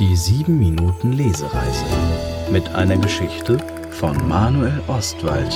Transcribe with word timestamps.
Die 0.00 0.16
7 0.16 0.58
Minuten 0.58 1.12
Lesereise 1.12 1.84
mit 2.50 2.74
einer 2.74 2.96
Geschichte 2.96 3.58
von 3.90 4.16
Manuel 4.26 4.80
Ostwald. 4.88 5.52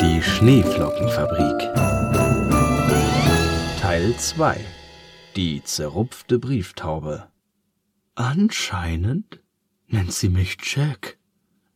Die 0.00 0.22
Schneeflockenfabrik 0.22 1.57
2 4.18 4.58
Die 5.36 5.62
zerrupfte 5.62 6.40
Brieftaube 6.40 7.28
Anscheinend 8.16 9.44
nennt 9.86 10.12
sie 10.12 10.28
mich 10.28 10.56
Jack. 10.60 11.18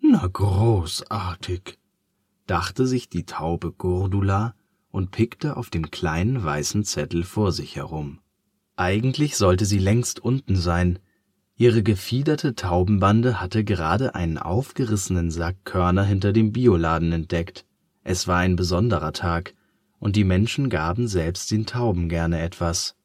Na 0.00 0.26
großartig, 0.26 1.78
dachte 2.48 2.88
sich 2.88 3.08
die 3.08 3.26
Taube 3.26 3.70
Gurdula 3.70 4.56
und 4.90 5.12
pickte 5.12 5.56
auf 5.56 5.70
dem 5.70 5.92
kleinen 5.92 6.42
weißen 6.42 6.82
Zettel 6.82 7.22
vor 7.22 7.52
sich 7.52 7.76
herum. 7.76 8.18
Eigentlich 8.74 9.36
sollte 9.36 9.64
sie 9.64 9.78
längst 9.78 10.18
unten 10.18 10.56
sein. 10.56 10.98
Ihre 11.54 11.84
gefiederte 11.84 12.56
Taubenbande 12.56 13.40
hatte 13.40 13.62
gerade 13.62 14.16
einen 14.16 14.38
aufgerissenen 14.38 15.30
Sack 15.30 15.58
Körner 15.62 16.02
hinter 16.02 16.32
dem 16.32 16.50
Bioladen 16.50 17.12
entdeckt. 17.12 17.66
Es 18.02 18.26
war 18.26 18.38
ein 18.38 18.56
besonderer 18.56 19.12
Tag, 19.12 19.54
und 20.02 20.16
die 20.16 20.24
Menschen 20.24 20.68
gaben 20.68 21.06
selbst 21.06 21.52
den 21.52 21.64
Tauben 21.64 22.08
gerne 22.08 22.40
etwas. 22.40 22.96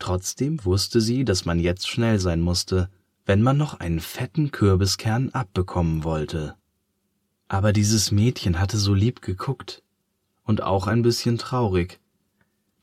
Trotzdem 0.00 0.64
wusste 0.64 1.00
sie, 1.00 1.24
dass 1.24 1.44
man 1.44 1.60
jetzt 1.60 1.86
schnell 1.86 2.18
sein 2.18 2.40
musste, 2.40 2.90
wenn 3.26 3.42
man 3.42 3.56
noch 3.56 3.78
einen 3.78 4.00
fetten 4.00 4.50
Kürbiskern 4.50 5.30
abbekommen 5.30 6.02
wollte. 6.02 6.56
Aber 7.46 7.72
dieses 7.72 8.10
Mädchen 8.10 8.58
hatte 8.58 8.76
so 8.76 8.92
lieb 8.92 9.22
geguckt 9.22 9.84
und 10.42 10.64
auch 10.64 10.88
ein 10.88 11.02
bisschen 11.02 11.38
traurig. 11.38 12.00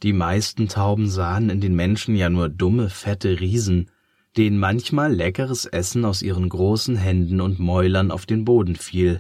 Die 0.04 0.14
meisten 0.14 0.70
Tauben 0.70 1.10
sahen 1.10 1.50
in 1.50 1.60
den 1.60 1.76
Menschen 1.76 2.16
ja 2.16 2.30
nur 2.30 2.48
dumme, 2.48 2.90
fette 2.90 3.42
Riesen, 3.42 3.92
denen 4.38 4.58
manchmal 4.58 5.14
leckeres 5.14 5.66
Essen 5.66 6.06
aus 6.06 6.22
ihren 6.22 6.48
großen 6.48 6.96
Händen 6.96 7.42
und 7.42 7.60
Mäulern 7.60 8.10
auf 8.10 8.26
den 8.26 8.46
Boden 8.46 8.78
fiel. 8.78 9.20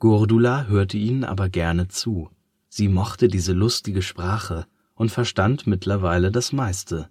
Gurdula 0.00 0.64
hörte 0.64 0.98
ihnen 0.98 1.22
aber 1.22 1.48
gerne 1.48 1.86
zu. 1.86 2.28
Sie 2.74 2.88
mochte 2.88 3.28
diese 3.28 3.52
lustige 3.52 4.00
Sprache 4.00 4.66
und 4.94 5.10
verstand 5.10 5.66
mittlerweile 5.66 6.32
das 6.32 6.54
meiste. 6.54 7.10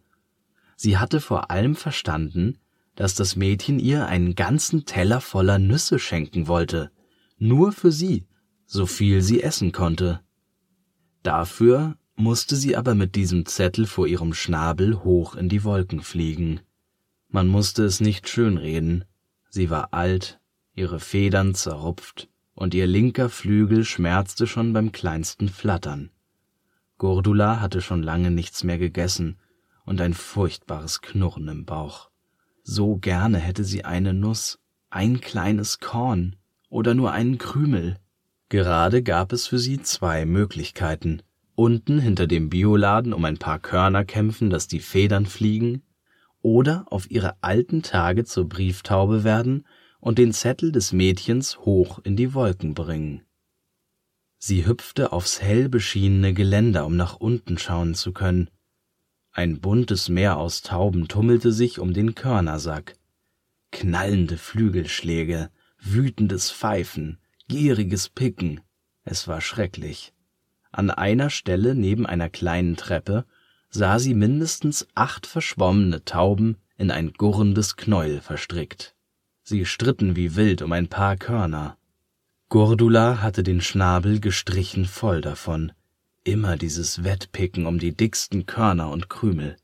Sie 0.76 0.98
hatte 0.98 1.22
vor 1.22 1.52
allem 1.52 1.76
verstanden, 1.76 2.58
dass 2.96 3.14
das 3.14 3.36
Mädchen 3.36 3.78
ihr 3.78 4.08
einen 4.08 4.34
ganzen 4.34 4.88
Teller 4.88 5.22
voller 5.22 5.60
Nüsse 5.60 6.00
schenken 6.00 6.48
wollte, 6.48 6.90
nur 7.38 7.74
für 7.74 7.92
sie, 7.92 8.26
so 8.66 8.88
viel 8.88 9.22
sie 9.22 9.44
essen 9.44 9.72
konnte. 9.72 10.22
Dafür 11.22 11.96
musste 12.16 12.56
sie 12.56 12.76
aber 12.76 12.96
mit 12.96 13.14
diesem 13.14 13.46
Zettel 13.46 13.86
vor 13.86 14.08
ihrem 14.08 14.34
Schnabel 14.34 15.04
hoch 15.04 15.36
in 15.36 15.48
die 15.48 15.64
Wolken 15.64 16.02
fliegen. 16.02 16.62
Man 17.30 17.48
musste 17.48 17.84
es 17.84 18.00
nicht 18.00 18.28
schönreden, 18.28 19.06
sie 19.52 19.70
war 19.70 19.94
alt, 19.94 20.40
ihre 20.74 21.00
Federn 21.00 21.54
zerrupft, 21.54 22.30
und 22.54 22.74
ihr 22.74 22.88
linker 22.88 23.30
Flügel 23.30 23.86
schmerzte 23.86 24.48
schon 24.48 24.74
beim 24.74 24.92
kleinsten 24.92 25.50
Flattern. 25.50 26.12
Gurdula 26.98 27.60
hatte 27.60 27.82
schon 27.82 28.04
lange 28.04 28.32
nichts 28.32 28.64
mehr 28.64 28.78
gegessen 28.78 29.38
und 29.86 30.02
ein 30.02 30.14
furchtbares 30.14 31.02
Knurren 31.02 31.48
im 31.48 31.66
Bauch. 31.66 32.12
So 32.64 32.98
gerne 32.98 33.40
hätte 33.40 33.64
sie 33.64 33.86
eine 33.86 34.14
Nuss, 34.14 34.60
ein 34.90 35.22
kleines 35.22 35.80
Korn 35.80 36.36
oder 36.70 36.94
nur 36.94 37.12
einen 37.12 37.38
Krümel. 37.38 37.98
Gerade 38.50 39.02
gab 39.02 39.34
es 39.34 39.48
für 39.48 39.60
sie 39.60 39.82
zwei 39.82 40.26
Möglichkeiten. 40.26 41.24
Unten 41.56 42.00
hinter 42.00 42.28
dem 42.28 42.50
Bioladen 42.50 43.14
um 43.14 43.26
ein 43.26 43.38
paar 43.38 43.60
Körner 43.60 44.06
kämpfen, 44.06 44.50
dass 44.50 44.68
die 44.68 44.80
Federn 44.80 45.26
fliegen, 45.26 45.84
oder 46.42 46.86
auf 46.90 47.10
ihre 47.10 47.36
alten 47.42 47.84
Tage 47.84 48.26
zur 48.26 48.50
Brieftaube 48.50 49.24
werden 49.24 49.66
und 50.02 50.18
den 50.18 50.34
Zettel 50.34 50.72
des 50.72 50.92
Mädchens 50.92 51.60
hoch 51.60 52.00
in 52.04 52.18
die 52.18 52.34
Wolken 52.34 52.74
bringen. 52.74 53.22
Sie 54.38 54.66
hüpfte 54.66 55.14
aufs 55.14 55.42
hell 55.42 55.70
beschienene 55.70 56.34
Geländer, 56.34 56.86
um 56.86 56.98
nach 56.98 57.16
unten 57.16 57.60
schauen 57.60 57.94
zu 57.94 58.12
können. 58.12 58.50
Ein 59.32 59.62
buntes 59.62 60.10
Meer 60.10 60.38
aus 60.38 60.64
Tauben 60.64 61.08
tummelte 61.08 61.52
sich 61.52 61.80
um 61.80 61.94
den 61.94 62.16
Körnersack. 62.16 62.96
Knallende 63.72 64.38
Flügelschläge, 64.38 65.52
wütendes 65.80 66.52
Pfeifen, 66.52 67.20
gieriges 67.48 68.10
Picken. 68.10 68.62
Es 69.04 69.28
war 69.28 69.40
schrecklich. 69.40 70.14
An 70.72 70.90
einer 70.90 71.30
Stelle 71.30 71.76
neben 71.76 72.06
einer 72.06 72.30
kleinen 72.30 72.76
Treppe 72.76 73.26
sah 73.70 74.00
sie 74.00 74.16
mindestens 74.16 74.88
acht 74.96 75.28
verschwommene 75.28 76.04
Tauben 76.04 76.58
in 76.78 76.90
ein 76.90 77.14
gurrendes 77.14 77.78
Knäuel 77.78 78.22
verstrickt. 78.22 78.96
Sie 79.44 79.66
stritten 79.66 80.16
wie 80.16 80.36
wild 80.36 80.62
um 80.62 80.72
ein 80.72 80.88
paar 80.88 81.18
Körner. 81.18 81.78
Gurdula 82.50 83.22
hatte 83.22 83.44
den 83.44 83.62
Schnabel 83.62 84.20
gestrichen 84.20 84.86
voll 84.86 85.22
davon. 85.22 85.72
Immer 86.24 86.58
dieses 86.58 87.04
Wettpicken 87.04 87.66
um 87.66 87.80
die 87.80 87.96
dicksten 87.96 88.46
Körner 88.46 88.92
und 88.92 89.10
Krümel. 89.10 89.56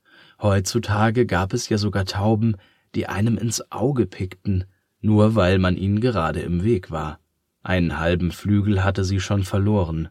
Heutzutage 0.41 1.25
gab 1.25 1.53
es 1.53 1.69
ja 1.69 1.77
sogar 1.77 2.05
Tauben, 2.05 2.55
die 2.95 3.07
einem 3.07 3.37
ins 3.37 3.71
Auge 3.71 4.05
pickten, 4.05 4.65
nur 5.01 5.35
weil 5.35 5.59
man 5.59 5.77
ihnen 5.77 6.01
gerade 6.01 6.39
im 6.39 6.63
Weg 6.63 6.89
war. 6.89 7.19
Einen 7.61 7.99
halben 7.99 8.31
Flügel 8.31 8.83
hatte 8.83 9.03
sie 9.03 9.19
schon 9.19 9.43
verloren. 9.43 10.09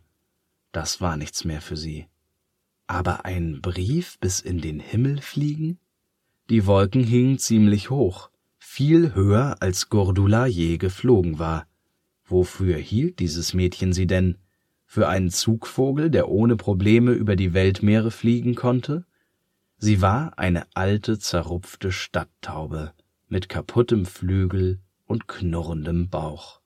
Das 0.73 1.01
war 1.01 1.17
nichts 1.17 1.45
mehr 1.45 1.63
für 1.63 1.77
sie. 1.77 2.07
Aber 2.87 3.25
ein 3.25 3.61
Brief 3.63 4.19
bis 4.21 4.41
in 4.41 4.61
den 4.61 4.79
Himmel 4.79 5.21
fliegen? 5.21 5.79
Die 6.51 6.67
Wolken 6.67 7.03
hingen 7.03 7.39
ziemlich 7.39 7.91
hoch, 7.91 8.31
viel 8.77 9.15
höher 9.15 9.57
als 9.61 9.89
Gurdula 9.89 10.45
je 10.45 10.77
geflogen 10.77 11.39
war. 11.39 11.67
Wofür 12.27 12.77
hielt 12.77 13.21
dieses 13.21 13.55
Mädchen 13.55 13.95
sie 13.95 14.07
denn? 14.07 14.37
Für 14.85 15.09
einen 15.09 15.31
Zugvogel, 15.31 16.11
der 16.11 16.29
ohne 16.29 16.57
Probleme 16.57 17.13
über 17.13 17.37
die 17.37 17.55
Weltmeere 17.55 18.11
fliegen 18.11 18.55
konnte? 18.55 19.07
Sie 19.79 20.03
war 20.03 20.39
eine 20.39 20.67
alte, 20.75 21.19
zerrupfte 21.19 21.91
Stadttaube 21.91 22.93
mit 23.29 23.49
kaputtem 23.49 24.05
Flügel 24.05 24.79
und 25.07 25.27
knurrendem 25.27 26.11
Bauch. 26.11 26.61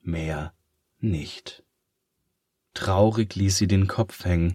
Mehr 0.00 0.52
nicht. 1.00 1.64
Traurig 2.72 3.34
ließ 3.34 3.56
sie 3.56 3.66
den 3.66 3.88
Kopf 3.88 4.24
hängen. 4.24 4.54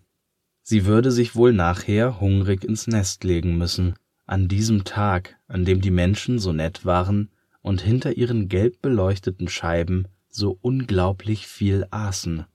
Sie 0.62 0.86
würde 0.86 1.12
sich 1.12 1.36
wohl 1.36 1.52
nachher 1.52 2.22
hungrig 2.22 2.64
ins 2.64 2.88
Nest 2.88 3.26
legen 3.26 3.58
müssen, 3.58 3.96
an 4.26 4.48
diesem 4.48 4.84
Tag, 4.84 5.38
an 5.48 5.66
dem 5.66 5.82
die 5.82 5.92
Menschen 5.92 6.40
so 6.40 6.54
nett 6.54 6.86
waren 6.86 7.30
und 7.62 7.82
hinter 7.82 8.18
ihren 8.18 8.50
gelb 8.50 8.82
beleuchteten 8.82 9.48
Scheiben 9.48 10.08
so 10.30 10.58
unglaublich 10.62 11.48
viel 11.48 11.86
aßen. 11.92 12.46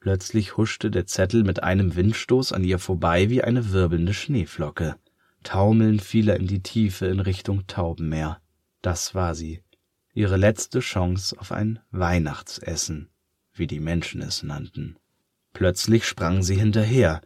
Plötzlich 0.00 0.56
huschte 0.56 0.90
der 0.90 1.06
Zettel 1.06 1.44
mit 1.44 1.62
einem 1.62 1.94
Windstoß 1.94 2.52
an 2.52 2.64
ihr 2.64 2.78
vorbei 2.78 3.28
wie 3.28 3.42
eine 3.42 3.72
wirbelnde 3.72 4.14
Schneeflocke. 4.14 4.96
Taumelnd 5.42 6.02
fiel 6.02 6.28
er 6.28 6.36
in 6.36 6.46
die 6.46 6.62
Tiefe 6.62 7.06
in 7.06 7.20
Richtung 7.20 7.66
Taubenmeer. 7.66 8.40
Das 8.82 9.14
war 9.14 9.34
sie, 9.34 9.62
ihre 10.14 10.36
letzte 10.36 10.80
Chance 10.80 11.38
auf 11.38 11.52
ein 11.52 11.80
Weihnachtsessen, 11.90 13.08
wie 13.52 13.66
die 13.66 13.80
Menschen 13.80 14.22
es 14.22 14.42
nannten. 14.42 14.96
Plötzlich 15.52 16.06
sprang 16.06 16.42
sie 16.42 16.56
hinterher. 16.56 17.20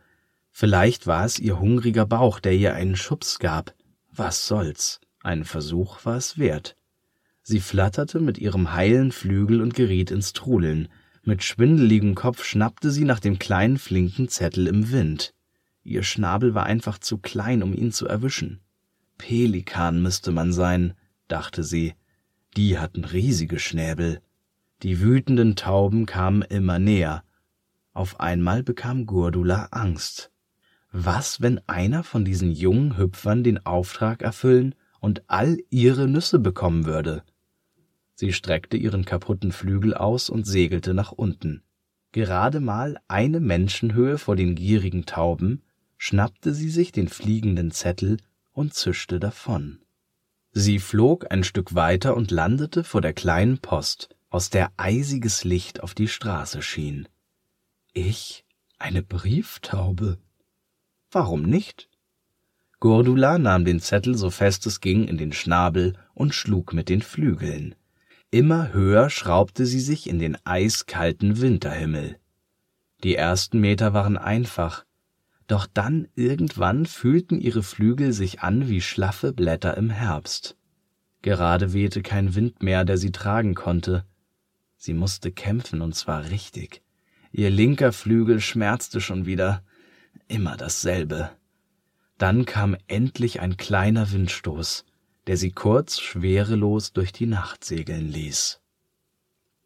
Vielleicht 0.50 1.06
war 1.06 1.24
es 1.24 1.38
ihr 1.38 1.58
hungriger 1.58 2.06
Bauch, 2.06 2.40
der 2.40 2.54
ihr 2.54 2.74
einen 2.74 2.96
Schubs 2.96 3.38
gab. 3.38 3.73
Was 4.16 4.46
soll's? 4.46 5.00
Ein 5.24 5.44
Versuch 5.44 6.04
war 6.04 6.16
es 6.16 6.38
wert. 6.38 6.76
Sie 7.42 7.58
flatterte 7.58 8.20
mit 8.20 8.38
ihrem 8.38 8.72
heilen 8.72 9.10
Flügel 9.10 9.60
und 9.60 9.74
geriet 9.74 10.12
ins 10.12 10.32
Trudeln. 10.32 10.88
Mit 11.24 11.42
schwindeligem 11.42 12.14
Kopf 12.14 12.44
schnappte 12.44 12.92
sie 12.92 13.04
nach 13.04 13.18
dem 13.18 13.40
kleinen 13.40 13.76
flinken 13.76 14.28
Zettel 14.28 14.68
im 14.68 14.92
Wind. 14.92 15.34
Ihr 15.82 16.04
Schnabel 16.04 16.54
war 16.54 16.64
einfach 16.64 16.98
zu 16.98 17.18
klein, 17.18 17.64
um 17.64 17.74
ihn 17.74 17.90
zu 17.90 18.06
erwischen. 18.06 18.60
Pelikan 19.18 20.00
müsste 20.00 20.30
man 20.30 20.52
sein, 20.52 20.94
dachte 21.26 21.64
sie. 21.64 21.94
Die 22.56 22.78
hatten 22.78 23.04
riesige 23.04 23.58
Schnäbel. 23.58 24.20
Die 24.84 25.00
wütenden 25.00 25.56
Tauben 25.56 26.06
kamen 26.06 26.42
immer 26.42 26.78
näher. 26.78 27.24
Auf 27.92 28.20
einmal 28.20 28.62
bekam 28.62 29.06
Gurdula 29.06 29.70
Angst. 29.72 30.30
Was, 30.96 31.40
wenn 31.40 31.60
einer 31.66 32.04
von 32.04 32.24
diesen 32.24 32.52
jungen 32.52 32.96
Hüpfern 32.96 33.42
den 33.42 33.66
Auftrag 33.66 34.22
erfüllen 34.22 34.76
und 35.00 35.24
all 35.26 35.58
ihre 35.68 36.06
Nüsse 36.06 36.38
bekommen 36.38 36.84
würde? 36.84 37.24
Sie 38.14 38.32
streckte 38.32 38.76
ihren 38.76 39.04
kaputten 39.04 39.50
Flügel 39.50 39.94
aus 39.94 40.30
und 40.30 40.46
segelte 40.46 40.94
nach 40.94 41.10
unten. 41.10 41.64
Gerade 42.12 42.60
mal 42.60 42.96
eine 43.08 43.40
Menschenhöhe 43.40 44.18
vor 44.18 44.36
den 44.36 44.54
gierigen 44.54 45.04
Tauben 45.04 45.64
schnappte 45.98 46.54
sie 46.54 46.70
sich 46.70 46.92
den 46.92 47.08
fliegenden 47.08 47.72
Zettel 47.72 48.18
und 48.52 48.74
zischte 48.74 49.18
davon. 49.18 49.80
Sie 50.52 50.78
flog 50.78 51.28
ein 51.32 51.42
Stück 51.42 51.74
weiter 51.74 52.16
und 52.16 52.30
landete 52.30 52.84
vor 52.84 53.00
der 53.00 53.14
kleinen 53.14 53.58
Post, 53.58 54.10
aus 54.30 54.48
der 54.48 54.70
eisiges 54.76 55.42
Licht 55.42 55.82
auf 55.82 55.92
die 55.92 56.06
Straße 56.06 56.62
schien. 56.62 57.08
Ich? 57.92 58.44
Eine 58.78 59.02
Brieftaube? 59.02 60.18
Warum 61.14 61.42
nicht? 61.42 61.88
Gurdula 62.80 63.38
nahm 63.38 63.64
den 63.64 63.78
Zettel 63.78 64.16
so 64.16 64.30
fest 64.30 64.66
es 64.66 64.80
ging 64.80 65.06
in 65.06 65.16
den 65.16 65.32
Schnabel 65.32 65.94
und 66.12 66.34
schlug 66.34 66.72
mit 66.72 66.88
den 66.88 67.02
Flügeln. 67.02 67.76
Immer 68.32 68.72
höher 68.72 69.10
schraubte 69.10 69.64
sie 69.64 69.78
sich 69.78 70.08
in 70.08 70.18
den 70.18 70.36
eiskalten 70.44 71.40
Winterhimmel. 71.40 72.18
Die 73.04 73.14
ersten 73.14 73.60
Meter 73.60 73.94
waren 73.94 74.18
einfach, 74.18 74.84
doch 75.46 75.68
dann 75.72 76.08
irgendwann 76.16 76.84
fühlten 76.84 77.40
ihre 77.40 77.62
Flügel 77.62 78.12
sich 78.12 78.40
an 78.40 78.68
wie 78.68 78.80
schlaffe 78.80 79.32
Blätter 79.32 79.76
im 79.76 79.90
Herbst. 79.90 80.56
Gerade 81.22 81.72
wehte 81.72 82.02
kein 82.02 82.34
Wind 82.34 82.62
mehr, 82.62 82.84
der 82.84 82.98
sie 82.98 83.12
tragen 83.12 83.54
konnte. 83.54 84.04
Sie 84.76 84.94
musste 84.94 85.30
kämpfen, 85.30 85.80
und 85.80 85.94
zwar 85.94 86.28
richtig. 86.30 86.82
Ihr 87.30 87.50
linker 87.50 87.92
Flügel 87.92 88.40
schmerzte 88.40 89.00
schon 89.00 89.26
wieder. 89.26 89.62
Immer 90.28 90.56
dasselbe. 90.56 91.30
Dann 92.18 92.44
kam 92.44 92.76
endlich 92.86 93.40
ein 93.40 93.56
kleiner 93.56 94.12
Windstoß, 94.12 94.84
der 95.26 95.36
sie 95.36 95.50
kurz 95.50 96.00
schwerelos 96.00 96.92
durch 96.92 97.12
die 97.12 97.26
Nacht 97.26 97.64
segeln 97.64 98.08
ließ. 98.08 98.60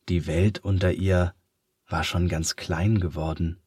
Die 0.08 0.26
Welt 0.26 0.60
unter 0.60 0.92
ihr 0.92 1.34
war 1.88 2.04
schon 2.04 2.28
ganz 2.28 2.56
klein 2.56 3.00
geworden. 3.00 3.58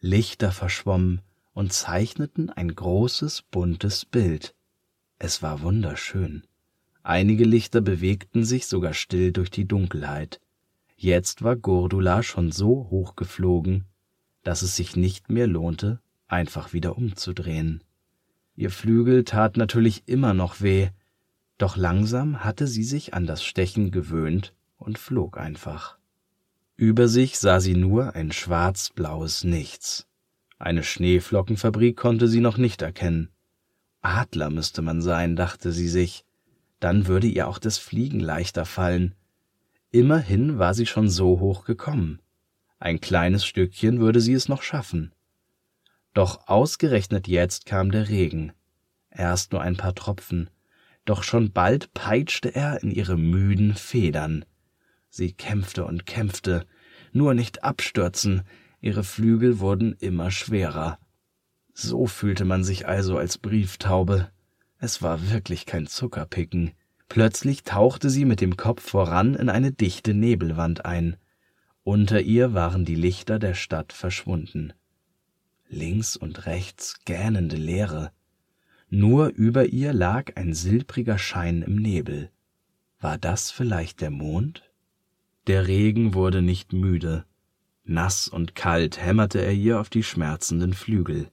Lichter 0.00 0.52
verschwommen, 0.52 1.22
und 1.56 1.72
zeichneten 1.72 2.50
ein 2.50 2.74
großes, 2.74 3.40
buntes 3.50 4.04
Bild. 4.04 4.54
Es 5.18 5.40
war 5.40 5.62
wunderschön. 5.62 6.46
Einige 7.02 7.44
Lichter 7.44 7.80
bewegten 7.80 8.44
sich 8.44 8.66
sogar 8.66 8.92
still 8.92 9.32
durch 9.32 9.50
die 9.50 9.66
Dunkelheit. 9.66 10.38
Jetzt 10.96 11.42
war 11.42 11.56
Gurdula 11.56 12.22
schon 12.22 12.52
so 12.52 12.88
hoch 12.90 13.16
geflogen, 13.16 13.86
dass 14.42 14.60
es 14.60 14.76
sich 14.76 14.96
nicht 14.96 15.30
mehr 15.30 15.46
lohnte, 15.46 16.02
einfach 16.28 16.72
wieder 16.72 16.96
umzudrehen. 16.96 17.82
Ihr 18.54 18.70
Flügel 18.70 19.24
tat 19.24 19.56
natürlich 19.56 20.04
immer 20.06 20.34
noch 20.34 20.60
weh, 20.60 20.88
doch 21.58 21.76
langsam 21.76 22.44
hatte 22.44 22.66
sie 22.66 22.84
sich 22.84 23.14
an 23.14 23.26
das 23.26 23.44
Stechen 23.44 23.90
gewöhnt 23.90 24.54
und 24.76 24.98
flog 24.98 25.38
einfach. 25.38 25.98
Über 26.76 27.08
sich 27.08 27.38
sah 27.38 27.60
sie 27.60 27.74
nur 27.74 28.14
ein 28.14 28.32
schwarz-blaues 28.32 29.44
Nichts. 29.44 30.06
Eine 30.58 30.82
Schneeflockenfabrik 30.82 31.96
konnte 31.96 32.28
sie 32.28 32.40
noch 32.40 32.58
nicht 32.58 32.82
erkennen. 32.82 33.30
Adler 34.02 34.50
müsste 34.50 34.82
man 34.82 35.02
sein, 35.02 35.36
dachte 35.36 35.72
sie 35.72 35.88
sich, 35.88 36.24
dann 36.80 37.06
würde 37.06 37.26
ihr 37.26 37.48
auch 37.48 37.58
das 37.58 37.78
Fliegen 37.78 38.20
leichter 38.20 38.64
fallen. 38.64 39.14
Immerhin 39.90 40.58
war 40.58 40.74
sie 40.74 40.86
schon 40.86 41.08
so 41.08 41.40
hoch 41.40 41.64
gekommen. 41.64 42.20
Ein 42.78 43.00
kleines 43.00 43.46
Stückchen 43.46 44.00
würde 44.00 44.20
sie 44.20 44.34
es 44.34 44.48
noch 44.48 44.62
schaffen. 44.62 45.12
Doch 46.16 46.48
ausgerechnet 46.48 47.28
jetzt 47.28 47.66
kam 47.66 47.90
der 47.90 48.08
Regen. 48.08 48.54
Erst 49.10 49.52
nur 49.52 49.60
ein 49.60 49.76
paar 49.76 49.94
Tropfen, 49.94 50.48
doch 51.04 51.22
schon 51.22 51.52
bald 51.52 51.92
peitschte 51.92 52.54
er 52.54 52.82
in 52.82 52.90
ihre 52.90 53.18
müden 53.18 53.74
Federn. 53.74 54.46
Sie 55.10 55.34
kämpfte 55.34 55.84
und 55.84 56.06
kämpfte, 56.06 56.64
nur 57.12 57.34
nicht 57.34 57.64
abstürzen, 57.64 58.44
ihre 58.80 59.04
Flügel 59.04 59.58
wurden 59.58 59.92
immer 59.92 60.30
schwerer. 60.30 60.98
So 61.74 62.06
fühlte 62.06 62.46
man 62.46 62.64
sich 62.64 62.88
also 62.88 63.18
als 63.18 63.36
Brieftaube. 63.36 64.30
Es 64.78 65.02
war 65.02 65.30
wirklich 65.30 65.66
kein 65.66 65.86
Zuckerpicken. 65.86 66.72
Plötzlich 67.10 67.62
tauchte 67.62 68.08
sie 68.08 68.24
mit 68.24 68.40
dem 68.40 68.56
Kopf 68.56 68.82
voran 68.82 69.34
in 69.34 69.50
eine 69.50 69.70
dichte 69.70 70.14
Nebelwand 70.14 70.86
ein. 70.86 71.18
Unter 71.82 72.22
ihr 72.22 72.54
waren 72.54 72.86
die 72.86 72.94
Lichter 72.94 73.38
der 73.38 73.52
Stadt 73.52 73.92
verschwunden. 73.92 74.72
Links 75.68 76.16
und 76.16 76.46
rechts 76.46 77.00
gähnende 77.04 77.56
Leere. 77.56 78.12
Nur 78.88 79.28
über 79.28 79.66
ihr 79.66 79.92
lag 79.92 80.36
ein 80.36 80.54
silbriger 80.54 81.18
Schein 81.18 81.62
im 81.62 81.76
Nebel. 81.76 82.30
War 83.00 83.18
das 83.18 83.50
vielleicht 83.50 84.00
der 84.00 84.10
Mond? 84.10 84.62
Der 85.46 85.66
Regen 85.66 86.14
wurde 86.14 86.42
nicht 86.42 86.72
müde. 86.72 87.24
Nass 87.84 88.28
und 88.28 88.54
kalt 88.54 89.00
hämmerte 89.00 89.40
er 89.40 89.52
ihr 89.52 89.80
auf 89.80 89.90
die 89.90 90.02
schmerzenden 90.02 90.72
Flügel. 90.72 91.30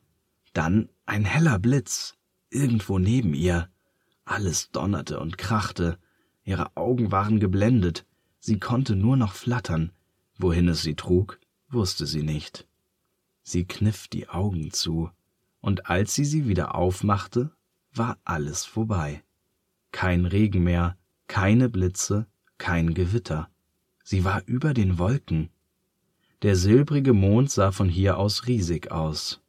Dann 0.53 0.89
ein 1.05 1.25
heller 1.25 1.57
Blitz, 1.57 2.15
irgendwo 2.49 2.99
neben 2.99 3.33
ihr. 3.33 3.69
Alles 4.25 4.69
donnerte 4.71 5.19
und 5.19 5.37
krachte, 5.37 5.97
ihre 6.43 6.75
Augen 6.77 7.11
waren 7.11 7.39
geblendet, 7.39 8.05
sie 8.39 8.59
konnte 8.59 8.95
nur 8.95 9.17
noch 9.17 9.33
flattern, 9.33 9.91
wohin 10.37 10.67
es 10.69 10.81
sie 10.81 10.95
trug, 10.95 11.39
wusste 11.69 12.05
sie 12.05 12.23
nicht. 12.23 12.67
Sie 13.43 13.65
kniff 13.65 14.07
die 14.07 14.29
Augen 14.29 14.71
zu, 14.71 15.11
und 15.61 15.89
als 15.89 16.15
sie 16.15 16.25
sie 16.25 16.47
wieder 16.47 16.75
aufmachte, 16.75 17.51
war 17.93 18.17
alles 18.23 18.65
vorbei. 18.65 19.23
Kein 19.91 20.25
Regen 20.25 20.63
mehr, 20.63 20.97
keine 21.27 21.69
Blitze, 21.69 22.27
kein 22.57 22.93
Gewitter. 22.93 23.49
Sie 24.03 24.23
war 24.23 24.43
über 24.45 24.73
den 24.73 24.97
Wolken, 24.97 25.49
der 26.43 26.57
silbrige 26.57 27.13
Mond 27.13 27.49
sah 27.51 27.71
von 27.71 27.87
hier 27.87 28.17
aus 28.17 28.47
riesig 28.47 28.91
aus. 28.91 29.41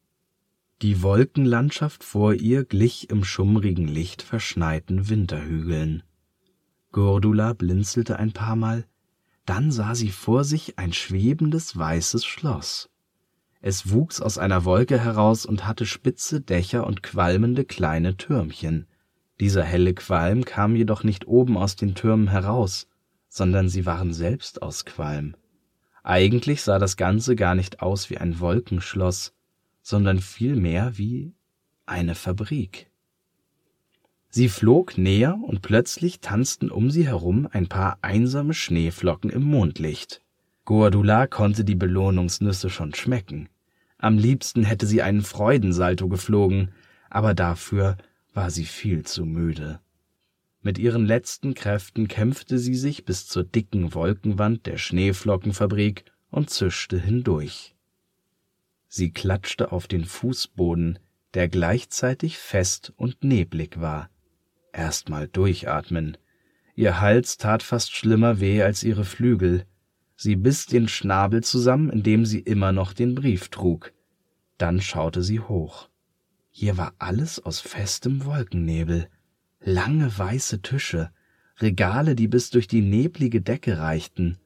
Die 0.80 1.02
Wolkenlandschaft 1.02 2.04
vor 2.04 2.34
ihr 2.34 2.64
glich 2.64 3.10
im 3.10 3.24
schummrigen 3.24 3.88
Licht 3.88 4.22
verschneiten 4.22 5.08
Winterhügeln. 5.08 6.04
Gurdula 6.92 7.52
blinzelte 7.52 8.20
ein 8.20 8.32
paar 8.32 8.54
Mal, 8.54 8.86
dann 9.44 9.72
sah 9.72 9.96
sie 9.96 10.10
vor 10.10 10.44
sich 10.44 10.78
ein 10.78 10.92
schwebendes 10.92 11.76
weißes 11.76 12.24
Schloss. 12.24 12.88
Es 13.66 13.90
wuchs 13.90 14.20
aus 14.20 14.36
einer 14.36 14.66
Wolke 14.66 15.00
heraus 15.00 15.46
und 15.46 15.66
hatte 15.66 15.86
spitze 15.86 16.42
Dächer 16.42 16.86
und 16.86 17.02
qualmende 17.02 17.64
kleine 17.64 18.18
Türmchen. 18.18 18.86
Dieser 19.40 19.64
helle 19.64 19.94
Qualm 19.94 20.44
kam 20.44 20.76
jedoch 20.76 21.02
nicht 21.02 21.26
oben 21.26 21.56
aus 21.56 21.74
den 21.74 21.94
Türmen 21.94 22.28
heraus, 22.28 22.88
sondern 23.26 23.70
sie 23.70 23.86
waren 23.86 24.12
selbst 24.12 24.60
aus 24.60 24.84
Qualm. 24.84 25.34
Eigentlich 26.02 26.60
sah 26.60 26.78
das 26.78 26.98
Ganze 26.98 27.36
gar 27.36 27.54
nicht 27.54 27.80
aus 27.80 28.10
wie 28.10 28.18
ein 28.18 28.38
Wolkenschloss, 28.38 29.32
sondern 29.80 30.18
vielmehr 30.18 30.98
wie 30.98 31.32
eine 31.86 32.14
Fabrik. 32.14 32.90
Sie 34.28 34.50
flog 34.50 34.98
näher 34.98 35.38
und 35.42 35.62
plötzlich 35.62 36.20
tanzten 36.20 36.70
um 36.70 36.90
sie 36.90 37.06
herum 37.06 37.48
ein 37.50 37.68
paar 37.68 37.96
einsame 38.02 38.52
Schneeflocken 38.52 39.30
im 39.30 39.44
Mondlicht. 39.44 40.20
Goadula 40.66 41.26
konnte 41.26 41.64
die 41.64 41.76
Belohnungsnüsse 41.76 42.68
schon 42.68 42.92
schmecken. 42.92 43.48
Am 44.04 44.18
liebsten 44.18 44.64
hätte 44.64 44.86
sie 44.86 45.00
einen 45.00 45.22
Freudensalto 45.22 46.10
geflogen, 46.10 46.74
aber 47.08 47.32
dafür 47.32 47.96
war 48.34 48.50
sie 48.50 48.66
viel 48.66 49.06
zu 49.06 49.24
müde. 49.24 49.80
Mit 50.60 50.76
ihren 50.76 51.06
letzten 51.06 51.54
Kräften 51.54 52.06
kämpfte 52.06 52.58
sie 52.58 52.74
sich 52.74 53.06
bis 53.06 53.26
zur 53.26 53.44
dicken 53.44 53.94
Wolkenwand 53.94 54.66
der 54.66 54.76
Schneeflockenfabrik 54.76 56.04
und 56.28 56.50
zischte 56.50 57.00
hindurch. 57.00 57.76
Sie 58.88 59.10
klatschte 59.10 59.72
auf 59.72 59.86
den 59.86 60.04
Fußboden, 60.04 60.98
der 61.32 61.48
gleichzeitig 61.48 62.36
fest 62.36 62.92
und 62.96 63.24
neblig 63.24 63.80
war. 63.80 64.10
Erstmal 64.74 65.28
durchatmen. 65.28 66.18
Ihr 66.74 67.00
Hals 67.00 67.38
tat 67.38 67.62
fast 67.62 67.92
schlimmer 67.92 68.38
weh 68.38 68.62
als 68.62 68.82
ihre 68.82 69.06
Flügel. 69.06 69.64
Sie 70.16 70.36
biss 70.36 70.66
den 70.66 70.88
Schnabel 70.88 71.42
zusammen, 71.42 71.90
indem 71.90 72.24
sie 72.24 72.40
immer 72.40 72.72
noch 72.72 72.92
den 72.92 73.14
Brief 73.14 73.48
trug. 73.48 73.92
Dann 74.58 74.80
schaute 74.80 75.22
sie 75.22 75.40
hoch. 75.40 75.88
Hier 76.50 76.76
war 76.76 76.94
alles 76.98 77.44
aus 77.44 77.60
festem 77.60 78.24
Wolkennebel 78.24 79.08
lange 79.64 80.16
weiße 80.16 80.62
Tische, 80.62 81.10
Regale, 81.58 82.14
die 82.14 82.28
bis 82.28 82.50
durch 82.50 82.66
die 82.66 82.80
neblige 82.80 83.40
Decke 83.40 83.78
reichten, 83.78 84.38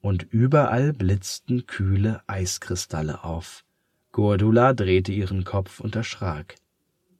und 0.00 0.24
überall 0.30 0.92
blitzten 0.92 1.66
kühle 1.66 2.22
Eiskristalle 2.26 3.24
auf. 3.24 3.64
Gordula 4.12 4.72
drehte 4.72 5.12
ihren 5.12 5.44
Kopf 5.44 5.80
und 5.80 5.96
erschrak. 5.96 6.56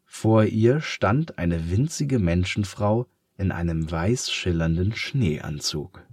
Vor 0.05 0.45
ihr 0.45 0.81
stand 0.81 1.39
eine 1.39 1.71
winzige 1.71 2.19
Menschenfrau 2.19 3.07
in 3.37 3.53
einem 3.53 3.91
weiß 3.91 4.31
schillernden 4.33 4.95
Schneeanzug. 4.95 6.05